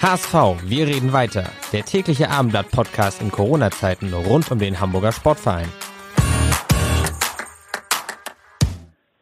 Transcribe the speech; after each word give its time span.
HSV, 0.00 0.62
wir 0.70 0.86
reden 0.86 1.12
weiter. 1.12 1.50
Der 1.72 1.82
tägliche 1.82 2.30
Abendblatt-Podcast 2.30 3.20
in 3.20 3.32
Corona-Zeiten 3.32 4.14
rund 4.14 4.48
um 4.52 4.60
den 4.60 4.80
Hamburger 4.80 5.10
Sportverein. 5.10 5.66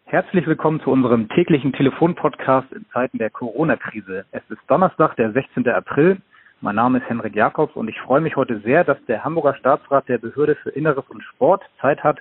Herzlich 0.05 0.47
willkommen 0.47 0.83
zu 0.83 0.91
unserem 0.91 1.30
täglichen 1.30 1.73
Telefonpodcast 1.73 2.71
in 2.73 2.85
Zeiten 2.93 3.16
der 3.16 3.30
Corona-Krise. 3.30 4.27
Es 4.33 4.43
ist 4.51 4.61
Donnerstag, 4.69 5.16
der 5.16 5.33
16. 5.33 5.66
April. 5.66 6.19
Mein 6.61 6.75
Name 6.75 6.99
ist 6.99 7.09
Henrik 7.09 7.35
Jakobs 7.35 7.74
und 7.74 7.88
ich 7.88 7.99
freue 8.02 8.21
mich 8.21 8.37
heute 8.37 8.61
sehr, 8.61 8.85
dass 8.85 8.99
der 9.09 9.24
Hamburger 9.24 9.55
Staatsrat 9.55 10.07
der 10.09 10.19
Behörde 10.19 10.57
für 10.57 10.69
Inneres 10.69 11.07
und 11.09 11.23
Sport 11.23 11.63
Zeit 11.80 12.05
hat, 12.05 12.19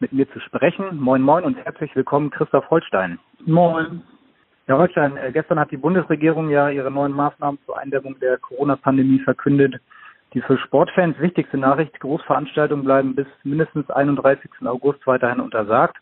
mit 0.00 0.12
mir 0.12 0.28
zu 0.32 0.40
sprechen. 0.40 0.98
Moin, 0.98 1.22
moin 1.22 1.44
und 1.44 1.56
herzlich 1.64 1.94
willkommen, 1.94 2.30
Christoph 2.30 2.68
Holstein. 2.68 3.20
Moin. 3.46 4.02
Herr 4.66 4.78
Holstein, 4.78 5.16
äh, 5.16 5.32
gestern 5.32 5.58
hat 5.58 5.70
die 5.72 5.76
Bundesregierung 5.76 6.48
ja 6.48 6.70
ihre 6.70 6.90
neuen 6.90 7.12
Maßnahmen 7.12 7.58
zur 7.66 7.78
Eindämmung 7.78 8.18
der 8.20 8.38
Corona-Pandemie 8.38 9.18
verkündet. 9.20 9.80
Die 10.34 10.40
für 10.40 10.56
Sportfans 10.56 11.18
wichtigste 11.18 11.58
Nachricht, 11.58 11.98
Großveranstaltungen 12.00 12.84
bleiben 12.84 13.14
bis 13.14 13.26
mindestens 13.42 13.90
31. 13.90 14.50
August 14.64 15.06
weiterhin 15.06 15.40
untersagt. 15.40 15.96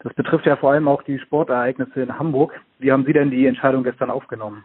Das 0.00 0.12
betrifft 0.14 0.46
ja 0.46 0.56
vor 0.56 0.72
allem 0.72 0.88
auch 0.88 1.02
die 1.02 1.18
Sportereignisse 1.18 2.02
in 2.02 2.18
Hamburg. 2.18 2.52
Wie 2.78 2.92
haben 2.92 3.04
Sie 3.06 3.12
denn 3.12 3.30
die 3.30 3.46
Entscheidung 3.46 3.82
gestern 3.82 4.10
aufgenommen? 4.10 4.64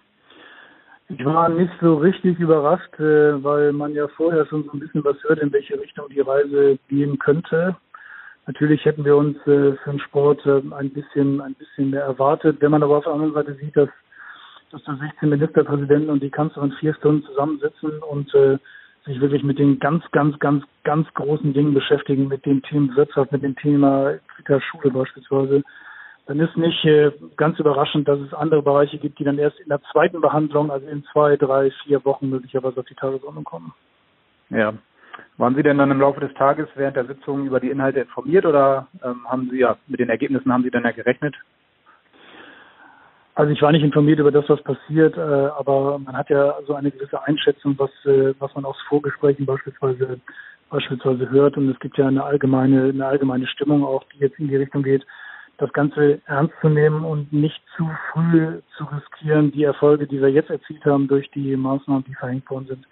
Ich 1.09 1.23
war 1.23 1.47
nicht 1.47 1.71
so 1.79 1.95
richtig 1.95 2.37
überrascht, 2.37 2.99
äh, 2.99 3.41
weil 3.41 3.71
man 3.71 3.93
ja 3.93 4.09
vorher 4.09 4.45
schon 4.45 4.65
so 4.65 4.71
ein 4.73 4.79
bisschen 4.79 5.05
was 5.05 5.15
hört, 5.23 5.39
in 5.39 5.53
welche 5.53 5.79
Richtung 5.79 6.09
die 6.09 6.19
Reise 6.19 6.77
gehen 6.89 7.17
könnte. 7.17 7.77
Natürlich 8.47 8.85
hätten 8.85 9.03
wir 9.03 9.17
uns 9.17 9.37
äh, 9.41 9.73
für 9.75 9.91
den 9.91 9.99
Sport 9.99 10.45
äh, 10.45 10.61
ein 10.73 10.89
bisschen, 10.91 11.41
ein 11.41 11.53
bisschen 11.53 11.89
mehr 11.89 12.03
erwartet. 12.03 12.57
Wenn 12.61 12.71
man 12.71 12.81
aber 12.81 12.97
auf 12.97 13.03
der 13.03 13.13
anderen 13.13 13.33
Seite 13.33 13.55
sieht, 13.55 13.75
dass, 13.75 13.89
dass 14.71 14.81
da 14.85 14.95
16 14.95 15.29
Ministerpräsidenten 15.29 16.09
und 16.09 16.23
die 16.23 16.29
Kanzlerin 16.29 16.71
vier 16.79 16.93
Stunden 16.95 17.23
zusammensitzen 17.23 17.99
und 18.09 18.33
äh, 18.33 18.57
sich 19.05 19.19
wirklich 19.19 19.43
mit 19.43 19.59
den 19.59 19.79
ganz, 19.79 20.03
ganz, 20.11 20.39
ganz, 20.39 20.63
ganz 20.85 21.07
großen 21.13 21.53
Dingen 21.53 21.73
beschäftigen, 21.73 22.29
mit 22.29 22.45
dem 22.45 22.61
Thema 22.63 22.95
Wirtschaft, 22.95 23.33
mit 23.33 23.43
dem 23.43 23.55
Thema 23.55 24.13
der 24.47 24.61
Schule 24.61 24.91
beispielsweise, 24.91 25.63
dann 26.27 26.39
ist 26.39 26.55
nicht 26.55 26.85
äh, 26.85 27.11
ganz 27.35 27.59
überraschend, 27.59 28.07
dass 28.07 28.19
es 28.19 28.33
andere 28.33 28.61
Bereiche 28.61 28.97
gibt, 28.97 29.19
die 29.19 29.23
dann 29.25 29.39
erst 29.39 29.59
in 29.59 29.69
der 29.69 29.81
zweiten 29.91 30.21
Behandlung, 30.21 30.71
also 30.71 30.87
in 30.87 31.03
zwei, 31.11 31.35
drei, 31.35 31.71
vier 31.83 32.03
Wochen 32.05 32.29
möglicherweise 32.29 32.79
auf 32.79 32.85
die 32.85 32.95
Tagesordnung 32.95 33.43
kommen. 33.43 33.73
Ja, 34.49 34.73
waren 35.37 35.55
Sie 35.55 35.63
denn 35.63 35.77
dann 35.77 35.91
im 35.91 36.01
Laufe 36.01 36.19
des 36.19 36.33
Tages 36.33 36.67
während 36.75 36.95
der 36.95 37.05
Sitzung 37.05 37.45
über 37.45 37.59
die 37.59 37.69
Inhalte 37.69 38.01
informiert 38.01 38.45
oder 38.45 38.87
ähm, 39.03 39.25
haben 39.27 39.49
Sie 39.51 39.59
ja 39.59 39.77
mit 39.87 39.99
den 39.99 40.09
Ergebnissen 40.09 40.51
haben 40.51 40.63
Sie 40.63 40.71
dann 40.71 40.83
ja 40.83 40.91
gerechnet? 40.91 41.35
Also 43.35 43.51
ich 43.51 43.61
war 43.61 43.71
nicht 43.71 43.83
informiert 43.83 44.17
über 44.17 44.31
das, 44.31 44.49
was 44.49 44.63
passiert, 44.63 45.15
äh, 45.15 45.19
aber 45.19 45.99
man 45.99 46.17
hat 46.17 46.29
ja 46.29 46.55
so 46.65 46.73
eine 46.73 46.89
gewisse 46.89 47.23
Einschätzung, 47.23 47.75
was 47.77 47.91
äh, 48.05 48.33
was 48.39 48.53
man 48.55 48.65
aus 48.65 48.77
Vorgesprächen 48.89 49.45
beispielsweise 49.45 50.19
beispielsweise 50.69 51.29
hört 51.29 51.55
und 51.55 51.69
es 51.69 51.79
gibt 51.79 51.97
ja 51.97 52.07
eine 52.07 52.23
allgemeine 52.23 52.89
eine 52.89 53.05
allgemeine 53.05 53.47
Stimmung 53.47 53.85
auch, 53.85 54.03
die 54.13 54.19
jetzt 54.19 54.39
in 54.39 54.47
die 54.47 54.55
Richtung 54.55 54.81
geht, 54.81 55.05
das 55.57 55.71
Ganze 55.73 56.19
ernst 56.25 56.53
zu 56.61 56.69
nehmen 56.69 57.03
und 57.03 57.31
nicht 57.31 57.61
zu 57.75 57.89
früh 58.11 58.59
zu 58.75 58.85
riskieren, 58.85 59.51
die 59.51 59.63
Erfolge, 59.63 60.07
die 60.07 60.21
wir 60.21 60.29
jetzt 60.29 60.49
erzielt 60.49 60.83
haben 60.85 61.07
durch 61.07 61.29
die 61.31 61.55
Maßnahmen, 61.55 62.05
die 62.05 62.15
verhängt 62.15 62.49
worden 62.49 62.67
sind, 62.67 62.87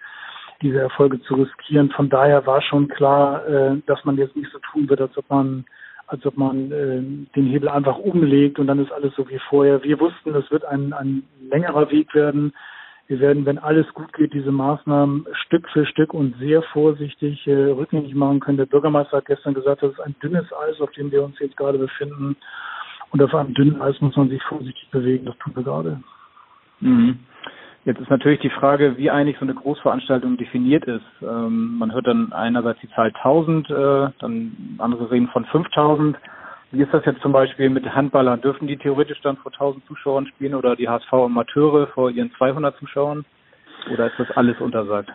diese 0.62 0.80
Erfolge 0.80 1.20
zu 1.22 1.34
riskieren. 1.34 1.90
Von 1.90 2.08
daher 2.08 2.46
war 2.46 2.62
schon 2.62 2.88
klar, 2.88 3.46
äh, 3.46 3.76
dass 3.86 4.04
man 4.04 4.16
jetzt 4.16 4.36
nicht 4.36 4.50
so 4.52 4.58
tun 4.72 4.88
wird, 4.88 5.00
als 5.00 5.16
ob 5.16 5.28
man 5.30 5.64
als 6.08 6.24
ob 6.24 6.36
man 6.36 6.70
äh, 6.70 7.02
den 7.34 7.46
Hebel 7.46 7.68
einfach 7.68 7.98
umlegt 7.98 8.58
und 8.58 8.68
dann 8.68 8.78
ist 8.78 8.92
alles 8.92 9.14
so 9.16 9.28
wie 9.28 9.40
vorher. 9.48 9.82
Wir 9.82 9.98
wussten, 9.98 10.32
das 10.32 10.48
wird 10.50 10.64
ein, 10.64 10.92
ein 10.92 11.24
längerer 11.50 11.90
Weg 11.90 12.14
werden. 12.14 12.52
Wir 13.08 13.20
werden, 13.20 13.46
wenn 13.46 13.58
alles 13.58 13.86
gut 13.94 14.12
geht, 14.12 14.32
diese 14.32 14.50
Maßnahmen 14.50 15.26
Stück 15.32 15.68
für 15.70 15.86
Stück 15.86 16.12
und 16.12 16.36
sehr 16.38 16.62
vorsichtig 16.62 17.46
äh, 17.46 17.70
rückgängig 17.70 18.14
machen 18.14 18.40
können. 18.40 18.58
Der 18.58 18.66
Bürgermeister 18.66 19.18
hat 19.18 19.26
gestern 19.26 19.54
gesagt, 19.54 19.82
das 19.82 19.92
ist 19.92 20.00
ein 20.00 20.16
dünnes 20.22 20.46
Eis, 20.52 20.80
auf 20.80 20.90
dem 20.92 21.10
wir 21.10 21.22
uns 21.22 21.38
jetzt 21.38 21.56
gerade 21.56 21.78
befinden. 21.78 22.36
Und 23.10 23.22
auf 23.22 23.34
einem 23.34 23.54
dünnen 23.54 23.80
Eis 23.80 24.00
muss 24.00 24.16
man 24.16 24.28
sich 24.28 24.42
vorsichtig 24.44 24.88
bewegen. 24.90 25.26
Das 25.26 25.38
tun 25.38 25.54
wir 25.54 25.62
gerade. 25.62 26.00
Mhm. 26.80 27.18
Jetzt 27.86 28.00
ist 28.00 28.10
natürlich 28.10 28.40
die 28.40 28.50
Frage, 28.50 28.96
wie 28.96 29.12
eigentlich 29.12 29.38
so 29.38 29.44
eine 29.44 29.54
Großveranstaltung 29.54 30.36
definiert 30.36 30.84
ist. 30.86 31.04
Ähm, 31.22 31.78
man 31.78 31.92
hört 31.92 32.08
dann 32.08 32.32
einerseits 32.32 32.80
die 32.80 32.90
Zahl 32.90 33.12
1000, 33.14 33.70
äh, 33.70 34.08
dann 34.18 34.76
andere 34.78 35.08
reden 35.12 35.28
von 35.28 35.44
5000. 35.44 36.16
Wie 36.72 36.82
ist 36.82 36.92
das 36.92 37.04
jetzt 37.04 37.22
zum 37.22 37.30
Beispiel 37.30 37.70
mit 37.70 37.88
Handballern? 37.94 38.40
Dürfen 38.40 38.66
die 38.66 38.76
theoretisch 38.76 39.20
dann 39.20 39.36
vor 39.36 39.52
1000 39.52 39.86
Zuschauern 39.86 40.26
spielen 40.26 40.56
oder 40.56 40.74
die 40.74 40.88
HSV-Amateure 40.88 41.86
vor 41.86 42.10
ihren 42.10 42.32
200 42.32 42.76
Zuschauern? 42.76 43.24
Oder 43.92 44.08
ist 44.08 44.18
das 44.18 44.32
alles 44.32 44.60
untersagt? 44.60 45.12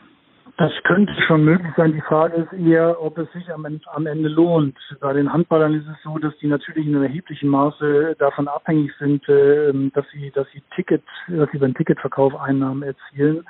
Das 0.61 0.71
könnte 0.83 1.11
schon 1.25 1.43
möglich 1.43 1.73
sein. 1.75 1.91
Die 1.91 2.01
Frage 2.01 2.35
ist 2.35 2.53
eher, 2.53 3.01
ob 3.01 3.17
es 3.17 3.27
sich 3.33 3.51
am, 3.51 3.65
am 3.65 4.05
Ende 4.05 4.29
lohnt. 4.29 4.77
Bei 4.99 5.11
den 5.11 5.33
Handballern 5.33 5.73
ist 5.73 5.87
es 5.87 5.97
so, 6.03 6.19
dass 6.19 6.37
die 6.37 6.45
natürlich 6.45 6.85
in 6.85 6.93
einem 6.93 7.05
erheblichen 7.05 7.49
Maße 7.49 8.15
davon 8.19 8.47
abhängig 8.47 8.91
sind, 8.99 9.27
ähm, 9.27 9.91
dass 9.95 10.05
sie, 10.13 10.29
dass 10.29 10.45
sie 10.53 10.61
Ticket, 10.75 11.01
dass 11.29 11.49
sie 11.49 11.57
beim 11.57 11.73
Ticketverkauf 11.73 12.39
Einnahmen 12.39 12.83
erzielen. 12.83 13.43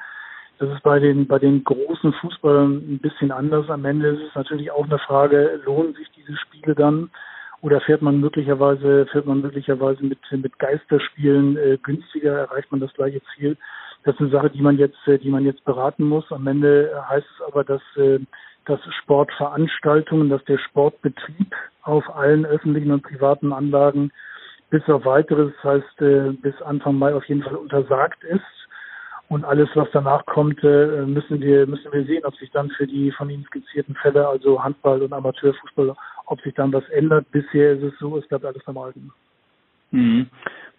Das 0.60 0.70
ist 0.70 0.84
bei 0.84 1.00
den, 1.00 1.28
bei 1.28 1.38
den 1.38 1.66
großen 1.66 2.14
Fußballern 2.14 2.78
ein 2.78 3.00
bisschen 3.00 3.34
anders. 3.34 3.70
Am 3.70 3.84
Ende 3.84 4.08
ist 4.08 4.30
es 4.30 4.36
natürlich 4.36 4.72
auch 4.72 4.86
eine 4.86 5.00
Frage, 5.00 5.60
lohnen 5.66 5.94
sich 5.96 6.10
diese 6.16 6.38
Spiele 6.38 6.76
dann? 6.76 7.10
Oder 7.60 7.82
fährt 7.82 8.02
man 8.02 8.22
möglicherweise, 8.22 9.06
fährt 9.08 9.26
man 9.26 9.42
möglicherweise 9.42 10.02
mit, 10.06 10.20
mit 10.32 10.58
Geisterspielen 10.60 11.58
äh, 11.58 11.78
günstiger, 11.84 12.38
erreicht 12.38 12.72
man 12.72 12.80
das 12.80 12.94
gleiche 12.94 13.22
Ziel? 13.36 13.58
Das 14.03 14.16
ist 14.16 14.22
eine 14.22 14.29
Sache, 14.29 14.50
die 14.50 14.62
man 14.62 14.78
jetzt, 14.78 15.07
äh, 15.07 15.19
die 15.19 15.29
man 15.29 15.45
jetzt 15.45 15.63
beraten 15.63 16.07
muss. 16.07 16.31
Am 16.31 16.47
Ende 16.47 16.91
heißt 17.09 17.28
es 17.35 17.45
aber, 17.45 17.63
dass, 17.63 17.81
äh, 17.97 18.19
dass 18.66 18.79
Sportveranstaltungen, 19.01 20.29
dass 20.29 20.44
der 20.45 20.57
Sportbetrieb 20.57 21.53
auf 21.84 22.16
allen 22.16 22.45
öffentlichen 22.45 22.91
und 22.91 23.03
privaten 23.03 23.53
Anlagen 23.53 24.12
bis 24.69 24.88
auf 24.88 25.06
weiteres, 25.06 25.53
das 25.62 25.84
heißt 25.84 26.01
äh, 26.01 26.31
bis 26.31 26.59
Anfang 26.62 26.97
Mai 26.97 27.13
auf 27.13 27.25
jeden 27.25 27.44
Fall 27.44 27.56
untersagt 27.56 28.23
ist. 28.23 28.41
Und 29.29 29.45
alles, 29.45 29.69
was 29.75 29.88
danach 29.94 30.25
kommt, 30.25 30.62
müssen 30.62 31.39
wir, 31.39 31.66
müssen 31.66 31.94
wir 31.94 32.03
sehen, 32.03 32.25
ob 32.25 32.35
sich 32.35 32.51
dann 32.51 32.69
für 32.72 32.85
die 32.85 33.12
von 33.12 33.29
Ihnen 33.29 33.45
skizzierten 33.45 33.95
Fälle, 33.95 34.28
also 34.28 34.62
Handball 34.62 35.01
und 35.01 35.13
Amateurfußball, 35.13 35.95
ob 36.25 36.41
sich 36.41 36.53
dann 36.56 36.73
was 36.73 36.83
ändert. 36.89 37.31
Bisher 37.31 37.72
ist 37.72 37.83
es 37.83 37.97
so, 37.97 38.18
es 38.18 38.28
bleibt 38.28 38.44
alles 38.44 38.68
am 38.68 38.78
Alten. 38.78 39.13
Mhm. 39.91 40.28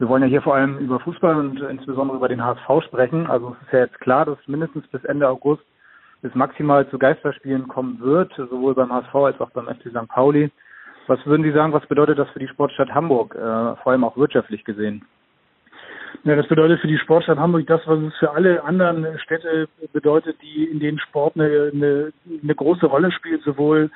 Wir 0.03 0.09
wollen 0.09 0.25
ja 0.25 0.29
hier 0.29 0.43
vor 0.43 0.57
allem 0.57 0.79
über 0.79 0.99
Fußball 0.99 1.37
und 1.37 1.61
insbesondere 1.61 2.17
über 2.17 2.27
den 2.27 2.45
HSV 2.45 2.85
sprechen. 2.87 3.29
Also 3.29 3.55
es 3.55 3.67
ist 3.69 3.73
ja 3.73 3.79
jetzt 3.79 4.01
klar, 4.01 4.25
dass 4.25 4.37
mindestens 4.49 4.85
bis 4.89 5.05
Ende 5.05 5.29
August 5.29 5.63
bis 6.23 6.35
maximal 6.35 6.91
zu 6.91 6.99
Geisterspielen 6.99 7.69
kommen 7.69 8.01
wird, 8.01 8.33
sowohl 8.35 8.75
beim 8.75 8.93
HSV 8.93 9.15
als 9.15 9.41
auch 9.41 9.51
beim 9.51 9.67
FC 9.67 9.91
St. 9.91 10.09
Pauli. 10.09 10.51
Was 11.07 11.25
würden 11.25 11.45
Sie 11.45 11.53
sagen, 11.53 11.73
was 11.73 11.87
bedeutet 11.87 12.19
das 12.19 12.29
für 12.31 12.41
die 12.41 12.49
Sportstadt 12.49 12.93
Hamburg, 12.93 13.37
äh, 13.37 13.77
vor 13.77 13.93
allem 13.93 14.03
auch 14.03 14.17
wirtschaftlich 14.17 14.65
gesehen? 14.65 15.07
Ja, 16.25 16.35
das 16.35 16.49
bedeutet 16.49 16.81
für 16.81 16.89
die 16.89 16.99
Sportstadt 16.99 17.39
Hamburg 17.39 17.69
das, 17.69 17.83
was 17.87 18.01
es 18.01 18.17
für 18.17 18.33
alle 18.33 18.65
anderen 18.65 19.07
Städte 19.21 19.69
bedeutet, 19.93 20.37
die 20.43 20.65
in 20.65 20.81
denen 20.81 20.99
Sport 20.99 21.37
eine, 21.37 21.71
eine, 21.73 22.13
eine 22.43 22.55
große 22.57 22.87
Rolle 22.87 23.13
spielt, 23.13 23.45
sowohl 23.45 23.89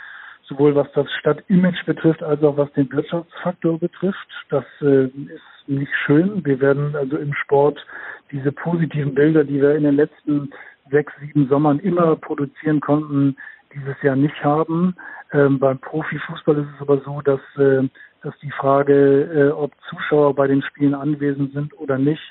sowohl 0.48 0.76
was 0.76 0.86
das 0.92 1.10
Stadtimage 1.18 1.84
betrifft, 1.84 2.22
als 2.22 2.40
auch 2.44 2.56
was 2.56 2.72
den 2.74 2.88
Wirtschaftsfaktor 2.92 3.80
betrifft. 3.80 4.28
Das 4.48 4.64
äh, 4.80 5.06
ist 5.06 5.42
nicht 5.68 5.92
schön. 6.04 6.44
Wir 6.44 6.60
werden 6.60 6.94
also 6.96 7.16
im 7.16 7.34
Sport 7.34 7.84
diese 8.30 8.52
positiven 8.52 9.14
Bilder, 9.14 9.44
die 9.44 9.60
wir 9.60 9.74
in 9.74 9.84
den 9.84 9.96
letzten 9.96 10.50
sechs, 10.90 11.12
sieben 11.20 11.48
Sommern 11.48 11.78
immer 11.80 12.16
produzieren 12.16 12.80
konnten, 12.80 13.36
dieses 13.74 14.00
Jahr 14.02 14.16
nicht 14.16 14.42
haben. 14.44 14.94
Ähm, 15.32 15.58
beim 15.58 15.78
Profifußball 15.78 16.58
ist 16.58 16.68
es 16.74 16.80
aber 16.80 17.00
so, 17.00 17.20
dass, 17.20 17.40
äh, 17.56 17.88
dass 18.22 18.38
die 18.40 18.50
Frage, 18.52 19.22
äh, 19.22 19.50
ob 19.50 19.72
Zuschauer 19.88 20.34
bei 20.34 20.46
den 20.46 20.62
Spielen 20.62 20.94
anwesend 20.94 21.52
sind 21.52 21.78
oder 21.78 21.98
nicht, 21.98 22.22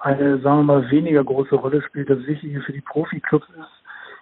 eine, 0.00 0.38
sagen 0.40 0.58
wir 0.58 0.80
mal, 0.80 0.90
weniger 0.90 1.24
große 1.24 1.54
Rolle 1.56 1.82
spielt. 1.82 2.08
Das 2.08 2.24
Wichtige 2.26 2.60
für 2.62 2.72
die 2.72 2.80
Profiklubs 2.80 3.48
ist, 3.50 3.78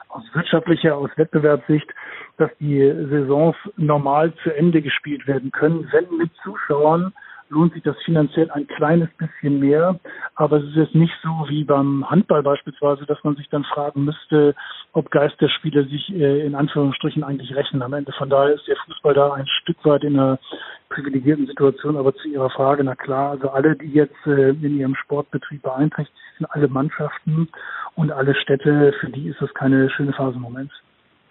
aus 0.08 0.24
wirtschaftlicher, 0.32 0.96
aus 0.96 1.10
Wettbewerbssicht, 1.16 1.92
dass 2.38 2.50
die 2.58 2.80
Saisons 3.10 3.56
normal 3.76 4.32
zu 4.42 4.54
Ende 4.54 4.80
gespielt 4.80 5.26
werden 5.26 5.52
können, 5.52 5.88
wenn 5.92 6.16
mit 6.16 6.30
Zuschauern 6.42 7.12
lohnt 7.48 7.74
sich 7.74 7.82
das 7.82 7.96
finanziell 8.04 8.50
ein 8.50 8.66
kleines 8.66 9.08
bisschen 9.18 9.60
mehr. 9.60 9.98
Aber 10.34 10.58
es 10.58 10.64
ist 10.64 10.76
jetzt 10.76 10.94
nicht 10.94 11.14
so 11.22 11.46
wie 11.48 11.64
beim 11.64 12.08
Handball 12.08 12.42
beispielsweise, 12.42 13.06
dass 13.06 13.22
man 13.24 13.36
sich 13.36 13.48
dann 13.48 13.64
fragen 13.64 14.04
müsste, 14.04 14.54
ob 14.92 15.10
Geisterspiele 15.10 15.84
sich 15.84 16.12
äh, 16.12 16.46
in 16.46 16.54
Anführungsstrichen 16.54 17.24
eigentlich 17.24 17.54
rechnen 17.54 17.82
am 17.82 17.92
Ende. 17.92 18.12
Von 18.12 18.30
daher 18.30 18.54
ist 18.54 18.66
der 18.66 18.76
Fußball 18.76 19.14
da 19.14 19.32
ein 19.32 19.46
Stück 19.46 19.84
weit 19.84 20.04
in 20.04 20.18
einer 20.18 20.38
privilegierten 20.88 21.46
Situation. 21.46 21.96
Aber 21.96 22.14
zu 22.14 22.28
Ihrer 22.28 22.50
Frage, 22.50 22.84
na 22.84 22.94
klar, 22.94 23.30
also 23.30 23.50
alle, 23.50 23.76
die 23.76 23.92
jetzt 23.92 24.26
äh, 24.26 24.50
in 24.50 24.78
ihrem 24.78 24.94
Sportbetrieb 24.94 25.62
beeinträchtigt 25.62 26.16
sind, 26.38 26.46
alle 26.50 26.68
Mannschaften 26.68 27.48
und 27.94 28.12
alle 28.12 28.34
Städte, 28.34 28.92
für 29.00 29.10
die 29.10 29.28
ist 29.28 29.40
das 29.40 29.52
keine 29.54 29.90
schöne 29.90 30.12
Phase 30.12 30.36
im 30.36 30.42
Moment. 30.42 30.70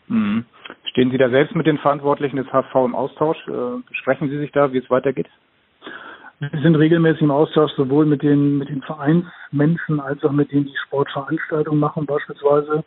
Mhm. 0.08 0.46
Stehen 0.92 1.12
Sie 1.12 1.18
da 1.18 1.30
selbst 1.30 1.56
mit 1.56 1.68
den 1.68 1.78
Verantwortlichen 1.78 2.38
des 2.38 2.52
HSV 2.52 2.76
im 2.76 2.96
Austausch? 2.96 3.38
Äh, 3.48 3.82
sprechen 3.94 4.30
Sie 4.30 4.38
sich 4.38 4.52
da, 4.52 4.72
wie 4.72 4.78
es 4.78 4.90
weitergeht? 4.90 5.28
Wir 6.40 6.62
sind 6.62 6.76
regelmäßig 6.76 7.22
im 7.22 7.32
Austausch 7.32 7.72
sowohl 7.74 8.06
mit 8.06 8.22
den, 8.22 8.58
mit 8.58 8.70
den 8.70 8.82
Vereinsmenschen 8.82 10.00
als 10.00 10.24
auch 10.24 10.32
mit 10.32 10.52
denen, 10.52 10.66
die 10.66 10.78
Sportveranstaltungen 10.86 11.80
machen 11.80 12.06
beispielsweise. 12.06 12.84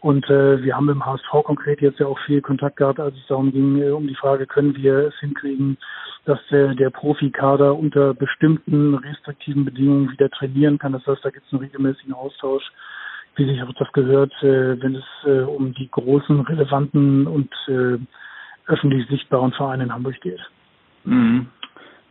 Und 0.00 0.28
äh, 0.30 0.62
wir 0.62 0.76
haben 0.76 0.88
im 0.88 1.04
HSV 1.04 1.44
konkret 1.44 1.80
jetzt 1.80 1.98
ja 1.98 2.06
auch 2.06 2.18
viel 2.20 2.40
Kontakt 2.40 2.76
gehabt, 2.76 3.00
als 3.00 3.14
es 3.16 3.26
darum 3.28 3.52
ging, 3.52 3.80
äh, 3.82 3.90
um 3.90 4.06
die 4.06 4.14
Frage, 4.14 4.46
können 4.46 4.74
wir 4.76 5.08
es 5.08 5.18
hinkriegen, 5.20 5.76
dass 6.24 6.38
der, 6.50 6.74
der 6.74 6.90
Profikader 6.90 7.74
unter 7.74 8.14
bestimmten 8.14 8.94
restriktiven 8.94 9.64
Bedingungen 9.64 10.10
wieder 10.10 10.30
trainieren 10.30 10.78
kann. 10.78 10.92
Das 10.92 11.06
heißt, 11.06 11.24
da 11.24 11.30
gibt 11.30 11.46
es 11.46 11.52
einen 11.52 11.62
regelmäßigen 11.62 12.14
Austausch 12.14 12.70
wie 13.36 13.46
sich 13.46 13.62
auch 13.62 13.72
das 13.78 13.90
gehört, 13.92 14.32
äh, 14.42 14.80
wenn 14.82 14.96
es 14.96 15.04
äh, 15.24 15.42
um 15.42 15.72
die 15.74 15.90
großen, 15.90 16.40
relevanten 16.40 17.26
und 17.26 17.50
äh, 17.68 17.98
öffentlich 18.66 19.08
sichtbaren 19.08 19.52
Vereine 19.52 19.84
in 19.84 19.92
Hamburg 19.92 20.20
geht. 20.20 20.40
Mhm. 21.04 21.46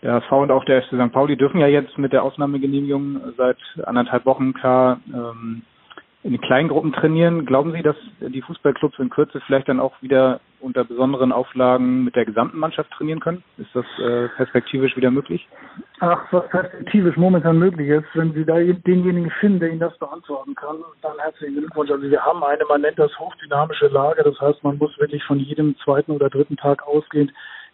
Der 0.01 0.21
V 0.21 0.41
und 0.41 0.51
auch 0.51 0.63
der 0.63 0.81
FC 0.81 0.95
St. 0.95 1.11
Pauli 1.11 1.35
dürfen 1.35 1.59
ja 1.59 1.67
jetzt 1.67 1.97
mit 1.97 2.13
der 2.13 2.23
Ausnahmegenehmigung 2.23 3.19
seit 3.37 3.57
anderthalb 3.83 4.25
Wochen 4.25 4.53
klar 4.53 4.99
ähm, 5.13 5.63
in 6.23 6.39
kleinen 6.41 6.67
Gruppen 6.67 6.91
trainieren. 6.91 7.45
Glauben 7.45 7.71
Sie, 7.71 7.81
dass 7.81 7.95
die 8.19 8.41
Fußballclubs 8.41 8.99
in 8.99 9.09
Kürze 9.09 9.39
vielleicht 9.45 9.69
dann 9.69 9.79
auch 9.79 9.93
wieder 10.01 10.41
unter 10.59 10.83
besonderen 10.83 11.31
Auflagen 11.31 12.03
mit 12.03 12.15
der 12.15 12.25
gesamten 12.25 12.59
Mannschaft 12.59 12.91
trainieren 12.91 13.21
können? 13.21 13.43
Ist 13.57 13.73
das 13.73 13.85
äh, 13.99 14.27
perspektivisch 14.35 14.97
wieder 14.97 15.11
möglich? 15.11 15.47
Ach, 16.01 16.21
was 16.31 16.47
perspektivisch 16.49 17.15
momentan 17.15 17.57
möglich 17.57 17.87
ist, 17.87 18.05
wenn 18.13 18.33
Sie 18.33 18.45
da 18.45 18.55
denjenigen 18.55 19.31
finden, 19.39 19.61
der 19.61 19.69
Ihnen 19.69 19.79
das 19.79 19.97
beantworten 19.97 20.55
kann, 20.55 20.77
dann 21.01 21.17
herzlichen 21.19 21.55
Glückwunsch. 21.55 21.89
Also 21.89 22.03
wir 22.03 22.21
haben 22.21 22.43
eine, 22.43 22.65
man 22.67 22.81
nennt 22.81 22.99
das 22.99 23.17
hochdynamische 23.17 23.87
Lage. 23.87 24.23
Das 24.23 24.39
heißt, 24.41 24.61
man 24.63 24.77
muss 24.77 24.97
wirklich 24.99 25.23
von 25.23 25.39
jedem 25.39 25.77
zweiten 25.83 26.11
oder 26.11 26.29
dritten 26.29 26.57
Tag 26.57 26.85
ausgehend 26.85 27.31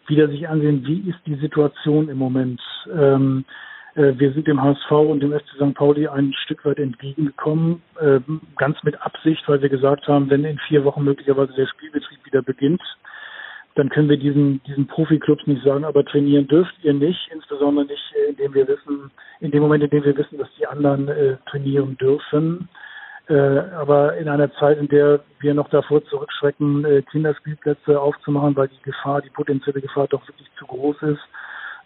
wieder 0.08 0.28
sich 0.28 0.48
ansehen, 0.48 0.86
wie 0.86 1.08
ist 1.10 1.18
die 1.26 1.36
Situation 1.36 2.08
im 2.08 2.18
Moment. 2.18 2.60
Ähm, 2.92 3.44
äh, 3.94 4.12
wir 4.16 4.32
sind 4.32 4.46
dem 4.46 4.62
HSV 4.62 4.90
und 4.90 5.20
dem 5.20 5.32
FC 5.32 5.48
St. 5.56 5.74
Pauli 5.74 6.06
ein 6.06 6.32
Stück 6.44 6.64
weit 6.64 6.78
entgegengekommen, 6.78 7.82
äh, 7.98 8.20
ganz 8.56 8.82
mit 8.84 9.00
Absicht, 9.02 9.42
weil 9.48 9.62
wir 9.62 9.68
gesagt 9.68 10.06
haben, 10.06 10.30
wenn 10.30 10.44
in 10.44 10.58
vier 10.68 10.84
Wochen 10.84 11.04
möglicherweise 11.04 11.52
der 11.54 11.66
Spielbetrieb 11.66 12.24
wieder 12.24 12.42
beginnt, 12.42 12.82
dann 13.74 13.90
können 13.90 14.08
wir 14.08 14.16
diesen, 14.16 14.62
diesen 14.64 14.86
Profiklubs 14.86 15.46
nicht 15.46 15.62
sagen, 15.62 15.84
aber 15.84 16.04
trainieren 16.04 16.48
dürft 16.48 16.74
ihr 16.82 16.94
nicht, 16.94 17.28
insbesondere 17.32 17.86
nicht, 17.86 18.14
äh, 18.14 18.30
indem 18.30 18.54
wir 18.54 18.68
wissen, 18.68 19.10
in 19.40 19.50
dem 19.50 19.62
Moment, 19.62 19.84
in 19.84 19.90
dem 19.90 20.04
wir 20.04 20.16
wissen, 20.16 20.38
dass 20.38 20.48
die 20.58 20.66
anderen 20.66 21.08
äh, 21.08 21.36
trainieren 21.48 21.96
dürfen. 21.98 22.68
Äh, 23.28 23.34
aber 23.34 24.16
in 24.18 24.28
einer 24.28 24.52
Zeit, 24.54 24.78
in 24.78 24.88
der 24.88 25.20
wir 25.40 25.54
noch 25.54 25.68
davor 25.68 26.04
zurückschrecken, 26.04 26.84
äh, 26.84 27.02
Kinderspielplätze 27.02 28.00
aufzumachen, 28.00 28.54
weil 28.54 28.68
die 28.68 28.82
Gefahr, 28.82 29.20
die 29.20 29.30
potenzielle 29.30 29.80
Gefahr 29.80 30.06
doch 30.08 30.26
wirklich 30.28 30.48
zu 30.58 30.66
groß 30.66 31.02
ist, 31.02 31.20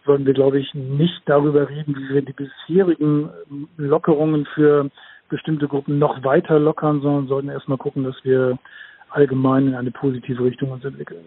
sollten 0.05 0.27
wir, 0.27 0.35
glaube 0.35 0.59
ich, 0.59 0.75
nicht 0.75 1.23
darüber 1.27 1.69
reden, 1.69 1.97
wie 1.97 2.15
wir 2.15 2.23
die 2.23 2.33
bisherigen 2.33 3.31
Lockerungen 3.77 4.47
für 4.55 4.91
bestimmte 5.31 5.69
Gruppen 5.69 5.99
noch 5.99 6.23
weiter 6.25 6.59
lockern, 6.59 7.01
sondern 7.01 7.29
sollten 7.29 7.49
erstmal 7.49 7.79
gucken, 7.79 8.05
dass 8.05 8.17
wir 8.25 8.59
allgemein 9.11 9.69
in 9.69 9.75
eine 9.75 9.91
positive 9.91 10.43
Richtung 10.45 10.73
uns 10.73 10.85
entwickeln. 10.85 11.25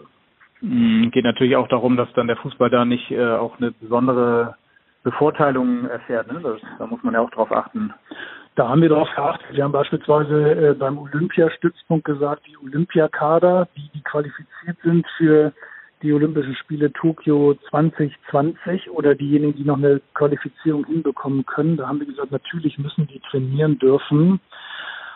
Mm, 0.61 1.09
geht 1.09 1.23
natürlich 1.23 1.55
auch 1.55 1.67
darum, 1.67 1.97
dass 1.97 2.11
dann 2.13 2.27
der 2.27 2.37
Fußball 2.37 2.69
da 2.69 2.85
nicht 2.85 3.11
äh, 3.11 3.31
auch 3.31 3.57
eine 3.59 3.71
besondere 3.71 4.55
Bevorteilung 5.03 5.85
erfährt. 5.89 6.31
Ne? 6.31 6.39
Das, 6.41 6.59
da 6.79 6.87
muss 6.87 7.03
man 7.03 7.13
ja 7.13 7.21
auch 7.21 7.29
drauf 7.29 7.51
achten. 7.51 7.93
Da 8.55 8.69
haben 8.69 8.81
wir 8.81 8.89
darauf 8.89 9.09
geachtet. 9.15 9.47
Wir 9.51 9.63
haben 9.63 9.71
beispielsweise 9.71 10.69
äh, 10.69 10.73
beim 10.73 10.97
Olympiastützpunkt 10.97 12.05
gesagt, 12.05 12.43
die 12.47 12.57
Olympiakader, 12.57 13.67
die, 13.75 13.89
die 13.95 14.01
qualifiziert 14.03 14.77
sind 14.83 15.05
für 15.17 15.53
die 16.03 16.13
Olympischen 16.13 16.55
Spiele 16.55 16.91
Tokio 16.91 17.55
2020 17.69 18.91
oder 18.91 19.15
diejenigen, 19.15 19.55
die 19.55 19.63
noch 19.63 19.77
eine 19.77 20.01
Qualifizierung 20.13 20.85
hinbekommen 20.85 21.45
können. 21.45 21.77
Da 21.77 21.87
haben 21.87 21.99
wir 21.99 22.07
gesagt, 22.07 22.31
natürlich 22.31 22.77
müssen 22.77 23.07
die 23.07 23.21
trainieren 23.31 23.79
dürfen. 23.79 24.39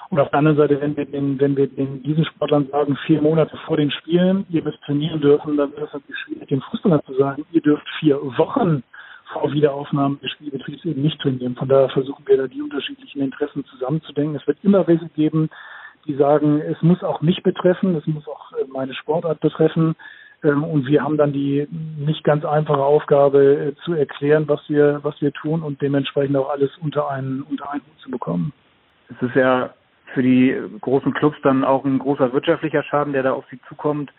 Und 0.09 0.19
auf 0.19 0.29
der 0.29 0.39
anderen 0.39 0.57
Seite, 0.57 0.79
wenn 0.79 0.95
wir 0.95 1.05
den, 1.05 1.39
wenn 1.39 1.57
wir 1.57 1.67
den, 1.67 2.01
diesen 2.03 2.25
Sportlern 2.25 2.69
sagen, 2.71 2.97
vier 3.05 3.21
Monate 3.21 3.57
vor 3.65 3.75
den 3.75 3.91
Spielen, 3.91 4.45
ihr 4.49 4.63
müsst 4.63 4.81
trainieren 4.83 5.19
dürfen, 5.19 5.57
dann 5.57 5.71
wird 5.71 5.87
es 5.87 5.93
natürlich 5.93 6.21
schwierig, 6.21 6.47
den 6.47 6.61
Fußballern 6.61 7.01
zu 7.05 7.13
sagen, 7.15 7.45
ihr 7.51 7.61
dürft 7.61 7.87
vier 7.99 8.15
Wochen 8.37 8.83
vor 9.33 9.51
Wiederaufnahme 9.51 10.17
des 10.17 10.31
Spielbetriebs 10.31 10.85
eben 10.85 11.01
nicht 11.01 11.19
trainieren. 11.19 11.55
Von 11.55 11.67
daher 11.67 11.89
versuchen 11.89 12.25
wir 12.27 12.37
da 12.37 12.47
die 12.47 12.61
unterschiedlichen 12.61 13.21
Interessen 13.21 13.65
zusammenzudenken. 13.65 14.35
Es 14.35 14.47
wird 14.47 14.57
immer 14.63 14.87
welche 14.87 15.09
geben, 15.09 15.49
die 16.05 16.15
sagen, 16.15 16.61
es 16.61 16.81
muss 16.81 17.03
auch 17.03 17.21
mich 17.21 17.43
betreffen, 17.43 17.95
es 17.95 18.07
muss 18.07 18.27
auch 18.27 18.53
äh, 18.53 18.65
meine 18.71 18.93
Sportart 18.93 19.39
betreffen. 19.41 19.95
Ähm, 20.43 20.63
und 20.63 20.87
wir 20.87 21.03
haben 21.03 21.17
dann 21.17 21.33
die 21.33 21.67
nicht 21.97 22.23
ganz 22.23 22.45
einfache 22.45 22.83
Aufgabe 22.83 23.73
äh, 23.73 23.75
zu 23.83 23.93
erklären, 23.93 24.47
was 24.47 24.61
wir, 24.69 24.99
was 25.03 25.19
wir 25.21 25.33
tun 25.33 25.61
und 25.63 25.81
dementsprechend 25.81 26.37
auch 26.37 26.49
alles 26.49 26.71
unter 26.77 27.09
einen, 27.09 27.41
unter 27.41 27.69
einen 27.71 27.81
Hut 27.81 27.99
zu 28.01 28.11
bekommen. 28.11 28.53
Es 29.09 29.21
ist 29.21 29.35
ja 29.35 29.71
für 30.13 30.23
die 30.23 30.55
großen 30.81 31.13
Clubs 31.13 31.37
dann 31.43 31.63
auch 31.63 31.83
ein 31.83 31.99
großer 31.99 32.31
wirtschaftlicher 32.33 32.83
Schaden, 32.83 33.13
der 33.13 33.23
da 33.23 33.33
auf 33.33 33.45
sie 33.51 33.59
zukommt. 33.67 34.11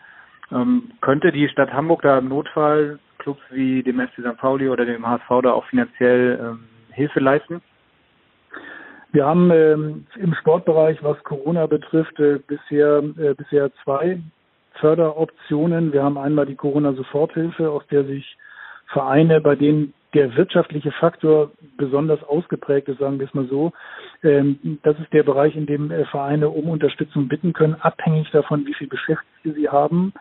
Ähm, 0.51 0.91
könnte 1.01 1.31
die 1.31 1.47
Stadt 1.49 1.73
Hamburg 1.73 2.01
da 2.03 2.19
im 2.19 2.29
Notfall 2.29 2.99
Clubs 3.19 3.41
wie 3.51 3.83
dem 3.83 3.99
FC 3.99 4.21
St. 4.21 4.37
Pauli 4.37 4.69
oder 4.69 4.85
dem 4.85 5.07
HSV 5.07 5.29
da 5.43 5.51
auch 5.51 5.65
finanziell 5.65 6.39
ähm, 6.41 6.59
Hilfe 6.91 7.19
leisten? 7.19 7.61
Wir 9.11 9.25
haben 9.25 9.49
ähm, 9.51 10.05
im 10.17 10.33
Sportbereich, 10.35 11.03
was 11.03 11.23
Corona 11.23 11.65
betrifft, 11.65 12.19
äh, 12.19 12.39
bisher, 12.45 13.03
äh, 13.17 13.33
bisher 13.33 13.71
zwei 13.83 14.19
Förderoptionen. 14.73 15.93
Wir 15.93 16.03
haben 16.03 16.17
einmal 16.17 16.45
die 16.45 16.55
Corona-Soforthilfe, 16.55 17.69
aus 17.69 17.85
der 17.87 18.05
sich 18.05 18.37
Vereine, 18.87 19.41
bei 19.41 19.55
denen 19.55 19.93
der 20.13 20.35
wirtschaftliche 20.35 20.91
Faktor 20.91 21.51
besonders 21.77 22.23
ausgeprägt 22.23 22.87
ist, 22.87 22.99
sagen 22.99 23.19
wir 23.19 23.27
es 23.27 23.33
mal 23.33 23.47
so. 23.47 23.71
Ähm, 24.23 24.79
das 24.83 24.99
ist 24.99 25.13
der 25.13 25.23
Bereich, 25.23 25.55
in 25.55 25.65
dem 25.65 25.91
äh, 25.91 26.05
Vereine 26.05 26.49
um 26.49 26.69
Unterstützung 26.69 27.27
bitten 27.27 27.53
können, 27.53 27.75
abhängig 27.75 28.29
davon, 28.31 28.65
wie 28.65 28.73
viel 28.73 28.87
Beschäftigte 28.87 29.53
sie 29.53 29.69
haben. 29.69 30.13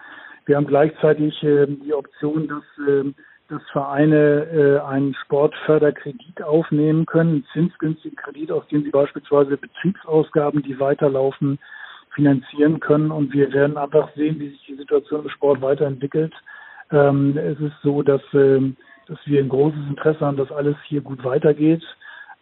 Wir 0.49 0.57
haben 0.57 0.67
gleichzeitig 0.67 1.43
ähm, 1.43 1.83
die 1.85 1.93
Option, 1.93 2.49
dass, 2.49 2.65
ähm, 2.89 3.15
dass 3.51 3.61
Vereine 3.71 4.47
äh, 4.47 4.81
einen 4.81 5.15
Sportförderkredit 5.15 6.43
aufnehmen 6.43 7.05
können, 7.05 7.31
einen 7.31 7.47
zinsgünstigen 7.53 8.17
Kredit, 8.17 8.51
aus 8.51 8.67
dem 8.69 8.83
sie 8.83 8.89
beispielsweise 8.89 9.59
Betriebsausgaben, 9.59 10.63
die 10.63 10.81
weiterlaufen, 10.81 11.59
finanzieren 12.15 12.81
können. 12.81 13.11
Und 13.11 13.35
wir 13.35 13.53
werden 13.53 13.77
einfach 13.77 14.09
sehen, 14.17 14.41
wie 14.41 14.49
sich 14.49 14.65
die 14.67 14.77
Situation 14.77 15.25
im 15.25 15.29
Sport 15.29 15.61
weiterentwickelt. 15.61 16.33
Ähm, 16.91 17.37
es 17.37 17.61
ist 17.61 17.77
so, 17.83 18.01
dass, 18.03 18.23
ähm, 18.33 18.75
dass 19.07 19.19
wir 19.27 19.43
ein 19.43 19.51
großes 19.51 19.81
Interesse 19.91 20.21
haben, 20.21 20.39
dass 20.39 20.51
alles 20.51 20.77
hier 20.87 21.03
gut 21.03 21.23
weitergeht. 21.25 21.83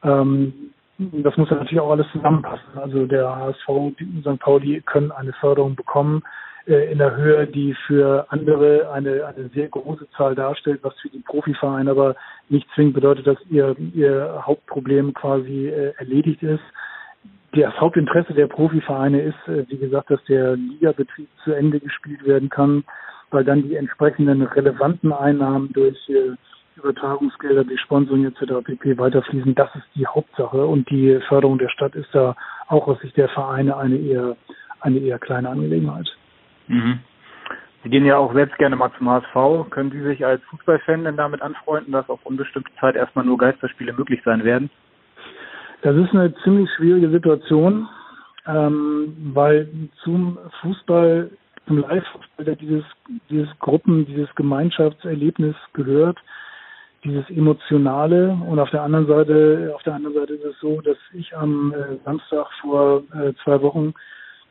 Ähm, 0.04 0.70
das 0.96 1.36
muss 1.36 1.50
natürlich 1.50 1.80
auch 1.80 1.90
alles 1.90 2.06
zusammenpassen. 2.12 2.78
Also 2.80 3.04
der 3.06 3.34
HSV 3.34 3.68
und 3.68 3.96
St. 4.20 4.38
Pauli 4.38 4.80
können 4.82 5.10
eine 5.10 5.32
Förderung 5.32 5.74
bekommen 5.74 6.22
äh, 6.22 6.45
in 6.66 6.98
der 6.98 7.16
Höhe, 7.16 7.46
die 7.46 7.74
für 7.86 8.26
andere 8.30 8.90
eine, 8.90 9.24
eine 9.26 9.48
sehr 9.54 9.68
große 9.68 10.08
Zahl 10.16 10.34
darstellt, 10.34 10.80
was 10.82 10.98
für 11.00 11.08
die 11.08 11.20
Profivereine 11.20 11.90
aber 11.90 12.16
nicht 12.48 12.66
zwingend 12.74 12.94
bedeutet, 12.94 13.26
dass 13.26 13.38
ihr, 13.48 13.76
ihr 13.94 14.42
Hauptproblem 14.44 15.14
quasi 15.14 15.68
äh, 15.68 15.92
erledigt 15.98 16.42
ist 16.42 16.62
das 17.64 17.80
Hauptinteresse 17.80 18.34
der 18.34 18.46
Profivereine 18.46 19.20
ist, 19.20 19.48
äh, 19.48 19.64
wie 19.68 19.78
gesagt, 19.78 20.10
dass 20.10 20.22
der 20.24 20.56
Ligabetrieb 20.56 21.28
zu 21.44 21.52
Ende 21.52 21.80
gespielt 21.80 22.24
werden 22.26 22.48
kann, 22.48 22.84
weil 23.30 23.44
dann 23.44 23.62
die 23.62 23.76
entsprechenden 23.76 24.42
relevanten 24.42 25.12
Einnahmen 25.12 25.72
durch 25.72 25.96
äh, 26.08 26.36
Übertragungsgelder, 26.76 27.64
die 27.64 27.78
Sponsoring 27.78 28.26
etc. 28.26 28.64
pp. 28.64 28.98
weiterfließen. 28.98 29.54
Das 29.54 29.74
ist 29.74 29.86
die 29.94 30.06
Hauptsache 30.06 30.66
und 30.66 30.90
die 30.90 31.18
Förderung 31.28 31.58
der 31.58 31.70
Stadt 31.70 31.94
ist 31.94 32.08
da 32.12 32.36
auch 32.68 32.86
aus 32.86 33.00
Sicht 33.00 33.16
der 33.16 33.28
Vereine 33.28 33.76
eine 33.76 33.96
eher 33.96 34.36
eine 34.80 34.98
eher 34.98 35.18
kleine 35.18 35.48
Angelegenheit. 35.48 36.06
Mhm. 36.68 37.00
Sie 37.82 37.90
gehen 37.90 38.04
ja 38.04 38.16
auch 38.16 38.34
selbst 38.34 38.58
gerne 38.58 38.74
mal 38.74 38.90
zum 38.98 39.08
HSV. 39.08 39.70
Können 39.70 39.92
Sie 39.92 40.02
sich 40.02 40.26
als 40.26 40.42
Fußballfan 40.50 41.04
denn 41.04 41.16
damit 41.16 41.40
anfreunden, 41.40 41.92
dass 41.92 42.08
auf 42.08 42.24
unbestimmte 42.24 42.70
Zeit 42.80 42.96
erstmal 42.96 43.24
nur 43.24 43.38
Geisterspiele 43.38 43.92
möglich 43.92 44.20
sein 44.24 44.42
werden? 44.42 44.70
Das 45.82 45.94
ist 45.94 46.10
eine 46.10 46.34
ziemlich 46.42 46.68
schwierige 46.76 47.10
Situation, 47.10 47.88
ähm, 48.46 49.14
weil 49.34 49.68
zum 50.02 50.36
Fußball, 50.62 51.30
zum 51.68 51.78
Live-Fußball, 51.78 52.44
der 52.44 52.56
dieses, 52.56 52.84
dieses 53.30 53.48
Gruppen, 53.60 54.04
dieses 54.06 54.34
Gemeinschaftserlebnis 54.34 55.54
gehört, 55.72 56.18
dieses 57.04 57.28
Emotionale 57.30 58.36
und 58.48 58.58
auf 58.58 58.70
der 58.70 58.82
anderen 58.82 59.06
Seite, 59.06 59.72
auf 59.74 59.82
der 59.84 59.94
anderen 59.94 60.16
Seite 60.16 60.34
ist 60.34 60.44
es 60.44 60.58
so, 60.60 60.80
dass 60.80 60.96
ich 61.12 61.36
am 61.36 61.72
äh, 61.72 61.96
Samstag 62.04 62.48
vor 62.60 63.04
äh, 63.14 63.32
zwei 63.44 63.62
Wochen 63.62 63.94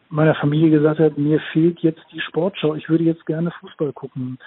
meiner 0.10 0.36
Familie 0.36 0.70
gesagt 0.70 1.00
habe, 1.00 1.20
mir 1.20 1.40
fehlt 1.52 1.80
jetzt 1.80 2.04
die 2.12 2.22
Sportschau, 2.22 2.76
ich 2.76 2.90
würde 2.90 3.04
jetzt 3.04 3.26
gerne 3.26 3.52
Fußball 3.60 3.94
gucken. 3.94 4.38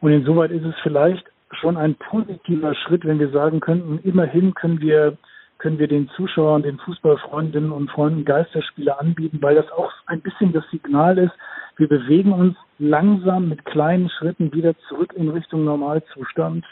Und 0.00 0.12
insoweit 0.12 0.50
ist 0.50 0.64
es 0.64 0.74
vielleicht 0.82 1.24
schon 1.52 1.76
ein 1.76 1.94
positiver 1.94 2.74
Schritt, 2.74 3.04
wenn 3.04 3.18
wir 3.18 3.30
sagen 3.30 3.60
könnten, 3.60 3.98
immerhin 4.04 4.54
können 4.54 4.80
wir 4.80 5.16
können 5.58 5.78
wir 5.78 5.88
den 5.88 6.08
Zuschauern, 6.10 6.62
den 6.62 6.78
Fußballfreundinnen 6.78 7.72
und 7.72 7.90
Freunden 7.90 8.24
Geisterspiele 8.24 8.98
anbieten, 8.98 9.38
weil 9.40 9.54
das 9.54 9.70
auch 9.72 9.90
ein 10.04 10.20
bisschen 10.20 10.52
das 10.52 10.68
Signal 10.70 11.16
ist, 11.16 11.32
wir 11.76 11.88
bewegen 11.88 12.32
uns 12.32 12.56
langsam 12.78 13.48
mit 13.48 13.64
kleinen 13.64 14.10
Schritten 14.10 14.52
wieder 14.52 14.74
zurück 14.88 15.12
in 15.14 15.28
Richtung 15.28 15.64
Normalzustand. 15.64 16.64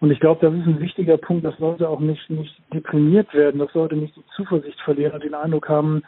Und 0.00 0.10
ich 0.10 0.20
glaube, 0.20 0.44
das 0.44 0.54
ist 0.54 0.66
ein 0.66 0.80
wichtiger 0.80 1.16
Punkt, 1.16 1.44
das 1.44 1.56
sollte 1.58 1.88
auch 1.88 2.00
nicht, 2.00 2.28
nicht 2.28 2.54
deprimiert 2.72 3.32
werden, 3.34 3.58
das 3.58 3.72
sollte 3.72 3.96
nicht 3.96 4.16
die 4.16 4.24
Zuversicht 4.34 4.80
verlieren 4.80 5.12
und 5.12 5.24
den 5.24 5.34
Eindruck 5.34 5.68
haben, 5.68 6.02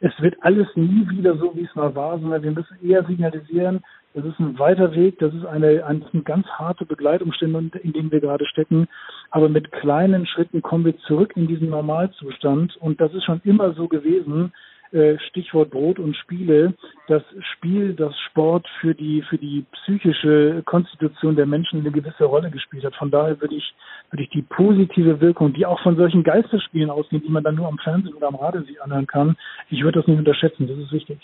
es 0.00 0.12
wird 0.20 0.36
alles 0.40 0.66
nie 0.74 1.08
wieder 1.10 1.36
so, 1.36 1.54
wie 1.54 1.64
es 1.64 1.74
mal 1.74 1.94
war, 1.94 2.18
sondern 2.18 2.42
wir 2.42 2.50
müssen 2.52 2.76
eher 2.82 3.04
signalisieren, 3.04 3.82
das 4.16 4.24
ist 4.24 4.40
ein 4.40 4.58
weiter 4.58 4.94
Weg, 4.94 5.18
das 5.18 5.34
ist 5.34 5.44
eine, 5.44 5.84
eine, 5.84 6.00
ganz 6.24 6.46
harte 6.46 6.86
Begleitumstände, 6.86 7.78
in 7.80 7.92
denen 7.92 8.10
wir 8.10 8.20
gerade 8.20 8.46
stecken. 8.46 8.88
Aber 9.30 9.50
mit 9.50 9.70
kleinen 9.72 10.26
Schritten 10.26 10.62
kommen 10.62 10.86
wir 10.86 10.96
zurück 11.00 11.34
in 11.36 11.46
diesen 11.46 11.68
Normalzustand. 11.68 12.78
Und 12.78 12.98
das 12.98 13.12
ist 13.12 13.24
schon 13.24 13.42
immer 13.44 13.74
so 13.74 13.88
gewesen. 13.88 14.54
Äh, 14.92 15.18
Stichwort 15.30 15.70
Brot 15.70 15.98
und 15.98 16.16
Spiele, 16.16 16.74
das 17.08 17.22
Spiel, 17.54 17.94
das 17.94 18.16
Sport 18.30 18.66
für 18.80 18.94
die, 18.94 19.22
für 19.22 19.36
die 19.36 19.64
psychische 19.72 20.62
Konstitution 20.64 21.34
der 21.34 21.46
Menschen 21.46 21.80
eine 21.80 21.90
gewisse 21.90 22.24
Rolle 22.24 22.50
gespielt 22.50 22.84
hat. 22.84 22.94
Von 22.94 23.10
daher 23.10 23.40
würde 23.40 23.56
ich, 23.56 23.74
würde 24.10 24.22
ich 24.22 24.30
die 24.30 24.42
positive 24.42 25.20
Wirkung, 25.20 25.52
die 25.52 25.66
auch 25.66 25.80
von 25.82 25.96
solchen 25.96 26.22
Geisterspielen 26.22 26.90
ausgehen, 26.90 27.22
die 27.22 27.30
man 27.30 27.42
dann 27.42 27.56
nur 27.56 27.66
am 27.66 27.78
Fernsehen 27.78 28.14
oder 28.14 28.28
am 28.28 28.36
Radio 28.36 28.62
sich 28.62 28.80
anhören 28.80 29.06
kann, 29.06 29.36
ich 29.70 29.82
würde 29.82 29.98
das 29.98 30.06
nicht 30.06 30.18
unterschätzen. 30.18 30.68
Das 30.68 30.78
ist 30.78 30.92
wichtig. 30.92 31.18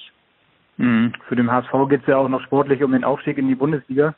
Mhm. 0.79 1.13
Für 1.29 1.37
den 1.37 1.51
HSV 1.51 1.73
geht 1.89 2.01
es 2.03 2.09
ja 2.09 2.17
auch 2.17 2.29
noch 2.29 2.43
sportlich 2.43 2.83
um 2.83 2.93
den 2.93 3.05
Aufstieg 3.05 3.39
in 3.39 3.49
die 3.49 3.55
Bundesliga. 3.55 4.15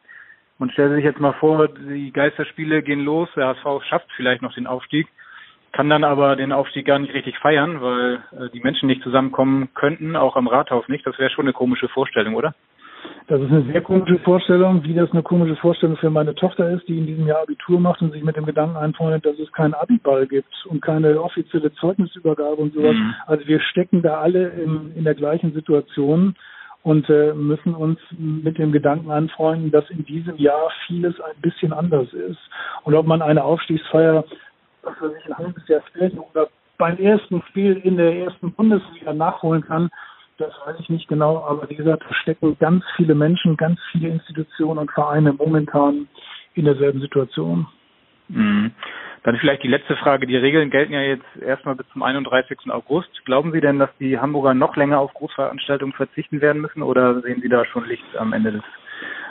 Und 0.59 0.73
stellen 0.73 0.95
sich 0.95 1.05
jetzt 1.05 1.21
mal 1.21 1.35
vor, 1.35 1.69
die 1.69 2.13
Geisterspiele 2.13 2.83
gehen 2.83 3.01
los, 3.01 3.29
der 3.37 3.49
HSV 3.49 3.85
schafft 3.89 4.07
vielleicht 4.17 4.41
noch 4.41 4.55
den 4.55 4.69
Aufstieg, 4.69 5.09
kann 5.75 5.91
dann 5.91 6.05
aber 6.05 6.37
den 6.37 6.53
Aufstieg 6.53 6.87
gar 6.87 7.01
nicht 7.01 7.13
richtig 7.13 7.37
feiern, 7.39 7.81
weil 7.81 8.23
äh, 8.33 8.49
die 8.55 8.61
Menschen 8.61 8.87
nicht 8.87 9.03
zusammenkommen 9.03 9.71
könnten, 9.75 10.15
auch 10.15 10.37
am 10.37 10.47
Rathaus 10.47 10.87
nicht. 10.89 11.05
Das 11.05 11.19
wäre 11.19 11.31
schon 11.31 11.47
eine 11.47 11.53
komische 11.53 11.89
Vorstellung, 11.89 12.37
oder? 12.37 12.55
Das 13.27 13.41
ist 13.41 13.51
eine 13.51 13.63
sehr 13.63 13.81
komische 13.81 14.19
Vorstellung, 14.21 14.85
wie 14.85 14.95
das 14.95 15.11
eine 15.11 15.23
komische 15.23 15.57
Vorstellung 15.57 15.97
für 15.97 16.11
meine 16.11 16.35
Tochter 16.35 16.71
ist, 16.71 16.87
die 16.87 16.97
in 16.97 17.07
diesem 17.07 17.27
Jahr 17.27 17.43
Abitur 17.43 17.81
macht 17.81 18.03
und 18.03 18.13
sich 18.13 18.23
mit 18.23 18.37
dem 18.37 18.47
Gedanken 18.47 18.77
einfreundet, 18.77 19.27
dass 19.27 19.39
es 19.39 19.51
keinen 19.53 19.75
Abiball 19.75 20.27
gibt 20.27 20.55
und 20.67 20.81
keine 20.81 21.21
offizielle 21.21 21.73
Zeugnisübergabe 21.75 22.57
und 22.57 22.73
sowas. 22.73 22.95
Mhm. 22.95 23.15
Also 23.27 23.47
wir 23.47 23.61
stecken 23.61 24.01
da 24.01 24.21
alle 24.21 24.51
in, 24.51 24.93
in 24.95 25.05
der 25.05 25.15
gleichen 25.15 25.53
Situation 25.53 26.37
und 26.83 27.09
äh, 27.11 27.33
müssen 27.35 27.75
uns 27.75 27.99
mit 28.17 28.59
dem 28.59 28.71
Gedanken 28.71 29.11
anfreunden, 29.11 29.71
dass 29.71 29.89
in 29.91 30.05
diesem 30.05 30.37
Jahr 30.37 30.71
vieles 30.87 31.19
ein 31.21 31.41
bisschen 31.41 31.73
anders 31.73 32.13
ist. 32.13 32.39
Und 32.85 32.95
ob 32.95 33.07
man 33.07 33.23
eine 33.23 33.43
Aufstiegsfeier, 33.43 34.25
was 34.85 35.01
weiß 35.01 35.13
ich, 35.19 35.27
ein 35.27 35.39
halbes 35.39 35.67
Jahr 35.69 35.83
später 35.89 36.19
oder 36.31 36.49
beim 36.79 36.99
ersten 36.99 37.43
Spiel 37.49 37.77
in 37.85 37.97
der 37.97 38.15
ersten 38.15 38.53
Bundesliga 38.53 39.13
nachholen 39.13 39.63
kann, 39.63 39.91
das 40.39 40.53
weiß 40.67 40.77
ich 40.81 40.89
nicht 40.89 41.09
genau, 41.09 41.45
aber 41.45 41.69
wie 41.71 41.77
gesagt, 41.77 42.03
da 42.09 42.15
stecken 42.15 42.57
ganz 42.59 42.85
viele 42.97 43.15
Menschen, 43.15 43.57
ganz 43.57 43.79
viele 43.93 44.09
Institutionen 44.09 44.81
und 44.81 44.91
Vereine 44.91 45.33
momentan 45.33 46.09
in 46.55 46.65
derselben 46.65 47.01
Situation. 47.01 47.67
Mhm. 48.29 48.73
Dann 49.23 49.37
vielleicht 49.39 49.63
die 49.63 49.69
letzte 49.69 49.97
Frage. 49.97 50.27
Die 50.27 50.37
Regeln 50.37 50.71
gelten 50.71 50.93
ja 50.93 51.01
jetzt 51.01 51.25
erstmal 51.41 51.77
bis 51.77 51.89
zum 51.93 52.03
31. 52.03 52.71
August. 52.71 53.09
Glauben 53.25 53.53
Sie 53.53 53.61
denn, 53.61 53.79
dass 53.79 53.89
die 53.99 54.19
Hamburger 54.19 54.53
noch 54.53 54.77
länger 54.77 54.99
auf 54.99 55.15
Großveranstaltungen 55.15 55.95
verzichten 55.95 56.43
werden 56.43 56.61
müssen 56.61 56.83
oder 56.83 57.21
sehen 57.23 57.41
Sie 57.41 57.49
da 57.49 57.65
schon 57.65 57.87
Licht 57.87 58.05
am 58.19 58.35
Ende 58.35 58.53
des, 58.53 58.63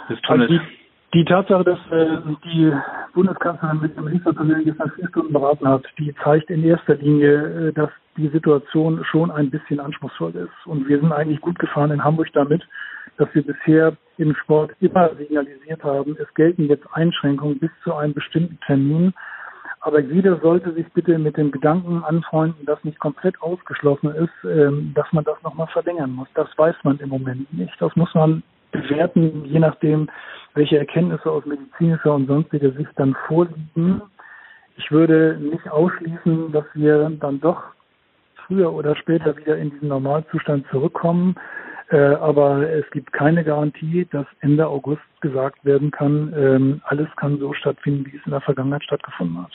des 0.09 0.19
Tunnels? 0.21 0.49
Also 0.49 0.63
die, 0.63 0.82
die, 1.13 1.25
Tatsache, 1.25 1.63
dass 1.63 1.79
äh, 1.91 2.17
die 2.43 2.73
Bundeskanzlerin 3.13 3.81
mit 3.81 3.95
dem 3.95 4.05
Ministerpräsidenten 4.05 4.65
gestern 4.65 4.91
vier 4.91 5.07
Stunden 5.09 5.33
beraten 5.33 5.67
hat, 5.67 5.83
die 5.99 6.13
zeigt 6.23 6.49
in 6.49 6.63
erster 6.63 6.95
Linie, 6.95 7.69
äh, 7.69 7.73
dass 7.73 7.89
die 8.17 8.29
Situation 8.29 9.03
schon 9.05 9.31
ein 9.31 9.49
bisschen 9.49 9.79
anspruchsvoll 9.79 10.35
ist. 10.35 10.65
Und 10.65 10.87
wir 10.87 10.99
sind 10.99 11.11
eigentlich 11.11 11.41
gut 11.41 11.59
gefahren 11.59 11.91
in 11.91 12.03
Hamburg 12.03 12.27
damit, 12.33 12.63
dass 13.17 13.27
wir 13.33 13.45
bisher 13.45 13.95
im 14.17 14.35
Sport 14.35 14.71
immer 14.79 15.15
signalisiert 15.15 15.83
haben, 15.83 16.15
es 16.19 16.33
gelten 16.33 16.67
jetzt 16.67 16.85
Einschränkungen 16.93 17.59
bis 17.59 17.71
zu 17.83 17.93
einem 17.93 18.13
bestimmten 18.13 18.59
Termin. 18.65 19.13
Aber 19.81 19.99
jeder 19.99 20.39
sollte 20.39 20.71
sich 20.73 20.87
bitte 20.93 21.19
mit 21.19 21.35
dem 21.35 21.51
Gedanken 21.51 22.03
anfreunden, 22.03 22.65
dass 22.65 22.83
nicht 22.83 22.99
komplett 22.99 23.41
ausgeschlossen 23.41 24.15
ist, 24.15 24.49
ähm, 24.49 24.93
dass 24.95 25.11
man 25.11 25.25
das 25.25 25.41
nochmal 25.43 25.67
verlängern 25.67 26.11
muss. 26.11 26.27
Das 26.35 26.47
weiß 26.57 26.75
man 26.83 26.99
im 26.99 27.09
Moment 27.09 27.51
nicht. 27.53 27.73
Das 27.79 27.95
muss 27.95 28.13
man 28.15 28.43
bewerten, 28.73 29.45
je 29.45 29.59
nachdem, 29.59 30.09
welche 30.53 30.77
Erkenntnisse 30.77 31.31
aus 31.31 31.45
medizinischer 31.45 32.13
und 32.13 32.27
sonstiger 32.27 32.71
Sicht 32.71 32.91
dann 32.97 33.15
vorliegen. 33.27 34.01
Ich 34.75 34.91
würde 34.91 35.39
nicht 35.39 35.69
ausschließen, 35.69 36.51
dass 36.51 36.65
wir 36.73 37.09
dann 37.19 37.39
doch 37.39 37.63
früher 38.45 38.73
oder 38.73 38.95
später 38.95 39.37
wieder 39.37 39.57
in 39.57 39.71
diesen 39.71 39.87
Normalzustand 39.87 40.65
zurückkommen. 40.69 41.35
Äh, 41.89 41.97
aber 41.97 42.69
es 42.69 42.89
gibt 42.91 43.11
keine 43.13 43.43
Garantie, 43.43 44.07
dass 44.11 44.25
Ende 44.39 44.67
August 44.67 45.01
gesagt 45.21 45.63
werden 45.63 45.91
kann, 45.91 46.33
ähm, 46.35 46.81
alles 46.85 47.07
kann 47.17 47.39
so 47.39 47.53
stattfinden, 47.53 48.05
wie 48.05 48.17
es 48.17 48.25
in 48.25 48.31
der 48.31 48.41
Vergangenheit 48.41 48.83
stattgefunden 48.83 49.43
hat. 49.43 49.51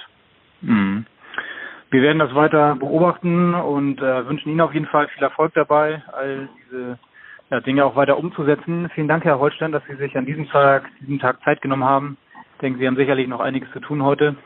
Mhm. 0.61 1.07
Wir 1.91 2.03
werden 2.03 2.19
das 2.19 2.35
weiter 2.35 2.77
beobachten 2.77 3.55
und 3.55 3.99
äh, 4.01 4.29
wünschen 4.29 4.51
Ihnen 4.51 4.61
auf 4.61 4.75
jeden 4.75 4.87
Fall 4.87 5.09
viel 5.09 5.23
Erfolg 5.23 5.55
dabei, 5.55 6.03
all 6.13 6.49
diese 6.67 6.99
ja, 7.50 7.61
Dinge 7.61 7.85
auch 7.85 7.97
weiter 7.97 8.19
umzusetzen. 8.19 8.90
Vielen 8.95 9.09
Dank, 9.09 9.25
Herr 9.25 9.38
Holstein, 9.38 9.73
dass 9.73 9.83
Sie 9.88 9.97
sich 9.97 10.17
an 10.17 10.26
diesem 10.26 10.49
Tag, 10.49 10.88
diesem 11.00 11.19
Tag 11.19 11.43
Zeit 11.43 11.61
genommen 11.62 11.85
haben. 11.85 12.19
Ich 12.55 12.61
denke, 12.61 12.78
Sie 12.78 12.87
haben 12.87 12.97
sicherlich 12.97 13.28
noch 13.28 13.40
einiges 13.40 13.71
zu 13.73 13.81
tun 13.81 14.02
heute. 14.02 14.37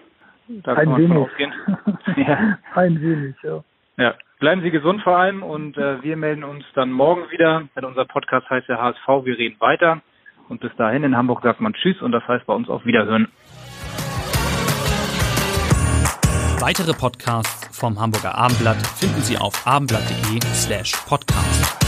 Da 0.48 0.74
Ein 0.74 0.96
wenig. 0.96 1.28
ja. 2.16 2.58
Ein 2.74 3.00
wenig, 3.00 3.34
ja. 3.42 3.62
Ja, 3.96 4.14
bleiben 4.38 4.62
Sie 4.62 4.70
gesund 4.70 5.02
vor 5.02 5.16
allem 5.16 5.42
und 5.42 5.76
äh, 5.76 6.02
wir 6.02 6.16
melden 6.16 6.44
uns 6.44 6.64
dann 6.74 6.90
morgen 6.90 7.30
wieder, 7.30 7.62
denn 7.76 7.84
unser 7.84 8.04
Podcast 8.04 8.48
heißt 8.48 8.68
der 8.68 8.80
HSV, 8.80 9.24
wir 9.24 9.38
reden 9.38 9.60
weiter. 9.60 10.00
Und 10.48 10.60
bis 10.60 10.74
dahin 10.76 11.04
in 11.04 11.16
Hamburg 11.16 11.42
sagt 11.42 11.60
man 11.60 11.72
Tschüss 11.74 12.00
und 12.02 12.12
das 12.12 12.26
heißt 12.26 12.46
bei 12.46 12.54
uns 12.54 12.68
auf 12.68 12.84
Wiederhören. 12.84 13.28
Weitere 16.60 16.92
Podcasts 16.92 17.76
vom 17.78 18.00
Hamburger 18.00 18.36
Abendblatt 18.36 18.86
finden 18.86 19.20
Sie 19.20 19.36
auf 19.36 19.66
abendblatt.de 19.66 20.40
slash 20.54 20.92
podcast. 21.08 21.81